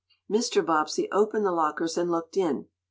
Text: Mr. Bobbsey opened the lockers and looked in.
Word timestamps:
Mr. 0.27 0.65
Bobbsey 0.65 1.07
opened 1.11 1.45
the 1.45 1.51
lockers 1.51 1.95
and 1.95 2.09
looked 2.09 2.35
in. 2.35 2.65